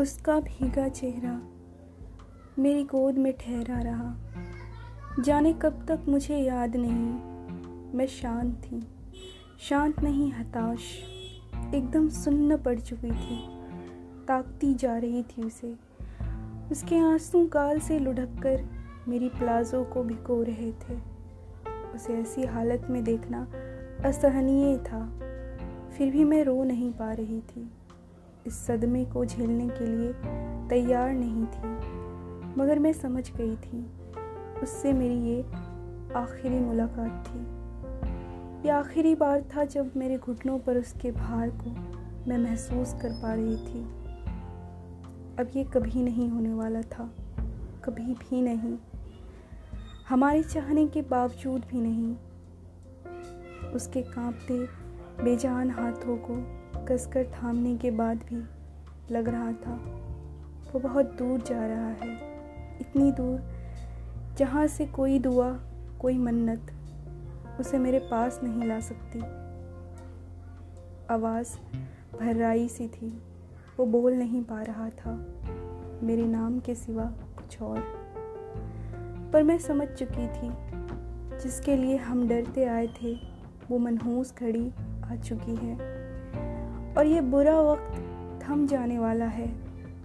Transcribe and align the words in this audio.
उसका 0.00 0.40
भीगा 0.40 0.88
चेहरा 0.88 1.42
मेरी 2.58 2.84
गोद 2.84 3.14
में 3.18 3.32
ठहरा 3.32 3.80
रहा। 3.80 4.16
जाने 5.20 5.52
कब 5.52 5.86
तक 5.88 6.00
मुझे 6.08 6.36
याद 6.36 6.76
नहीं। 6.76 7.12
मैं 7.98 8.06
शांत 8.06 8.54
थी। 8.54 8.88
शांत 9.60 10.00
नहीं, 10.00 10.32
हताश। 10.32 10.80
एकदम 11.74 12.08
सुन्न 12.08 12.56
पड़ 12.56 12.80
चुकी 12.80 13.10
थी। 13.10 13.48
ताकती 14.28 14.74
जा 14.74 14.96
रही 14.96 15.22
थी 15.22 15.42
उसे। 15.42 15.76
उसके 16.70 16.98
आँसू 16.98 17.46
गाल 17.46 17.78
से 17.78 17.98
लुढ़क 17.98 18.40
कर 18.42 18.66
मेरी 19.08 19.28
प्लाजो 19.28 19.84
को 19.84 20.02
भिगो 20.02 20.42
रहे 20.42 20.72
थे। 20.72 20.98
उसे 21.94 22.12
ऐसी 22.12 22.42
हालत 22.42 22.86
में 22.90 23.04
देखना 23.04 23.52
असहनीय 24.04 24.76
था। 24.76 25.20
फिर 25.98 26.12
भी 26.12 26.24
मैं 26.24 26.44
रो 26.44 26.64
नहीं 26.64 26.92
पा 26.92 27.12
रही 27.12 27.40
थी। 27.40 27.70
इस 28.46 28.66
सदमे 28.66 29.04
को 29.04 29.24
झेलने 29.24 29.68
के 29.68 29.86
लिए 29.86 30.12
तैयार 30.68 31.10
नहीं 31.12 31.46
थी। 31.46 31.68
मगर 32.60 32.78
मैं 32.78 32.92
समझ 32.92 33.32
गई 33.32 33.56
थी, 33.56 33.86
उससे 34.62 34.92
मेरी 34.92 35.14
ये 35.14 35.42
आखिरी 36.16 36.60
मुलाकात 36.60 37.24
थी। 37.28 37.60
ये 38.64 38.70
आखिरी 38.70 39.14
बार 39.14 39.42
था 39.56 39.64
जब 39.64 39.92
मेरे 39.96 40.18
घुटनों 40.18 40.58
पर 40.58 40.76
उसके 40.76 41.10
भार 41.10 41.50
को 41.50 41.70
मैं 42.28 42.38
महसूस 42.38 42.92
कर 42.92 43.12
पा 43.12 43.34
रही 43.34 43.56
थी। 43.56 43.82
अब 45.38 45.50
ये 45.56 45.64
कभी 45.64 46.02
नहीं 46.02 46.28
होने 46.28 46.52
वाला 46.54 46.82
था, 46.82 47.14
कभी 47.84 48.14
भी 48.14 48.42
नहीं। 48.42 48.78
हमारे 50.08 50.42
चाहने 50.42 50.86
के 50.86 51.02
बावजूद 51.02 51.62
भी 51.70 51.80
नहीं। 51.80 52.14
उसके 53.70 54.02
कांपते, 54.02 54.66
बेजान 55.24 55.70
हाथों 55.70 56.16
को 56.16 56.59
कसकर 56.90 57.24
थामने 57.24 57.76
के 57.76 57.90
बाद 57.90 58.16
भी 58.16 58.42
लग 59.14 59.28
रहा 59.28 59.52
था, 59.52 59.74
वो 60.72 60.80
बहुत 60.80 61.06
दूर 61.06 61.40
जा 61.40 61.66
रहा 61.66 61.88
है, 61.88 62.16
इतनी 62.80 63.12
दूर, 63.12 63.40
जहाँ 64.38 64.66
से 64.66 64.86
कोई 64.86 65.18
दुआ, 65.18 65.52
कोई 66.00 66.18
मन्नत, 66.18 66.72
उसे 67.60 67.78
मेरे 67.78 67.98
पास 67.98 68.40
नहीं 68.42 68.68
ला 68.68 68.80
सकती। 68.80 69.18
आवाज़ 71.10 71.56
भर्राई 72.20 72.68
सी 72.68 72.88
थी, 72.88 73.22
वो 73.78 73.86
बोल 73.86 74.12
नहीं 74.12 74.42
पा 74.42 74.62
रहा 74.62 74.88
था, 74.88 75.26
मेरे 76.02 76.26
नाम 76.26 76.58
के 76.58 76.74
सिवा 76.74 77.04
कुछ 77.04 77.62
और। 77.62 77.80
पर 79.32 79.42
मैं 79.42 79.58
समझ 79.58 79.88
चुकी 79.88 80.28
थी, 80.28 80.52
जिसके 81.38 81.76
लिए 81.76 81.96
हम 81.96 82.28
डरते 82.28 82.64
आए 82.64 82.86
थे, 82.86 83.14
वो 83.70 83.78
मनहूस 83.78 84.34
घड़ी 84.40 84.72
आ 85.04 85.16
चुकी 85.16 85.56
है। 85.56 85.99
और 86.98 87.06
ये 87.06 87.20
बुरा 87.20 87.60
वक्त 87.60 87.96
थम 88.42 88.66
जाने 88.66 88.98
वाला 88.98 89.24
है, 89.24 89.46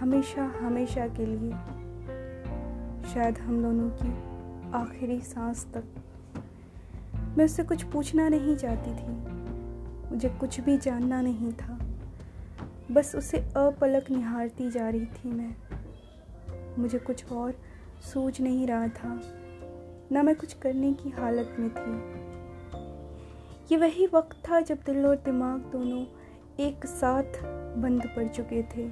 हमेशा 0.00 0.44
हमेशा 0.56 1.06
के 1.08 1.26
लिए। 1.26 1.50
शायद 3.12 3.38
हम 3.38 3.62
दोनों 3.62 3.88
की 3.92 4.10
आखिरी 4.74 5.20
सांस 5.20 5.66
तक। 5.74 5.84
मैं 7.38 7.44
उससे 7.44 7.62
कुछ 7.62 7.82
पूछना 7.82 8.28
नहीं 8.28 8.56
चाहती 8.56 8.90
थी, 8.90 9.16
मुझे 10.10 10.28
कुछ 10.30 10.60
भी 10.60 10.76
जानना 10.78 11.20
नहीं 11.20 11.52
था। 11.52 11.78
बस 12.92 13.14
उसे 13.16 13.38
अपलक 13.56 14.10
निहारती 14.10 14.70
जा 14.70 14.88
रही 14.88 15.06
थी 15.06 15.32
मैं। 15.32 15.54
मुझे 16.78 16.98
कुछ 16.98 17.32
और 17.32 17.54
सूझ 18.02 18.40
नहीं 18.40 18.66
रहा 18.66 18.88
था, 18.88 19.20
ना 20.12 20.22
मैं 20.22 20.34
कुछ 20.36 20.52
करने 20.52 20.92
की 20.92 21.10
हालत 21.10 21.56
में 21.58 21.70
थी। 21.70 21.92
ये 23.72 23.76
वही 23.76 24.06
वक्त 24.06 24.36
था 24.48 24.60
जब 24.60 24.78
दिल 24.86 25.06
और 25.06 25.16
दिमाग 25.16 25.60
दोनों 25.72 26.04
एक 26.60 26.86
साथ 26.86 27.22
बंद 27.76 28.06
पड़ 28.16 28.28
चुके 28.28 28.62
थे। 28.62 28.90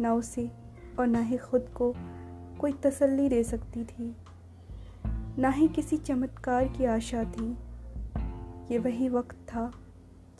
ना 0.00 0.14
उसे 0.14 0.50
और 0.98 1.06
ना 1.06 1.20
ही 1.20 1.36
खुद 1.36 1.68
को 1.74 1.94
कोई 2.60 2.72
तसल्ली 2.72 3.28
दे 3.28 3.42
सकती 3.44 3.84
थी। 3.84 4.16
ना 5.38 5.48
ही 5.48 5.68
किसी 5.68 5.96
चमत्कार 5.96 6.68
की 6.68 6.84
आशा 6.84 7.24
थी। 7.24 7.56
ये 8.70 8.78
वही 8.78 9.08
वक्त 9.08 9.36
था 9.36 9.72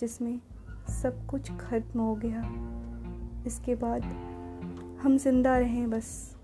जिसमें 0.01 0.41
सब 0.89 1.27
कुछ 1.27 1.51
खत्म 1.51 2.01
हो 2.01 2.15
गया। 2.15 2.43
इसके 3.47 3.75
बाद 3.75 4.03
हम 5.03 5.19
ज़िंदा 5.19 5.59
रहें 5.59 5.91
बस। 5.91 6.37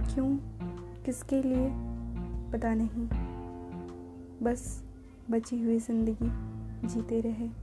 क्यों? 0.00 0.36
किसके 1.04 1.42
लिए? 1.42 1.68
पता 2.52 2.74
नहीं। 2.74 3.08
बस 4.42 4.84
बची 5.30 5.62
हुई 5.62 5.78
ज़िंदगी 5.78 6.30
जीते 6.88 7.20
रहे। 7.20 7.61